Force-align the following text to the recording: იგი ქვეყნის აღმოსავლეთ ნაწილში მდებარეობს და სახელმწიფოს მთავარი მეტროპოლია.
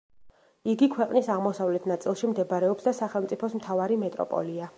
იგი 0.71 0.87
ქვეყნის 0.93 1.29
აღმოსავლეთ 1.33 1.85
ნაწილში 1.93 2.31
მდებარეობს 2.33 2.89
და 2.89 2.95
სახელმწიფოს 3.05 3.59
მთავარი 3.61 4.03
მეტროპოლია. 4.07 4.69